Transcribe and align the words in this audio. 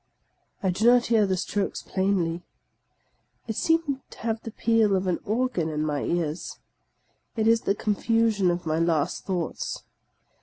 I 0.63 0.71
do 0.71 0.87
not 0.87 1.05
hear 1.05 1.27
the 1.27 1.37
strokes 1.37 1.83
plainly. 1.83 2.41
I 3.47 3.51
seem 3.51 4.01
to 4.09 4.17
have 4.21 4.41
the 4.41 4.49
peal 4.49 4.95
of 4.95 5.05
an 5.05 5.19
organ 5.25 5.69
in 5.69 5.85
my 5.85 6.01
ears. 6.01 6.57
It 7.35 7.47
is 7.47 7.61
the 7.61 7.75
confusion 7.75 8.49
of 8.49 8.65
my 8.65 8.79
last 8.79 9.25
thoughts. 9.25 9.83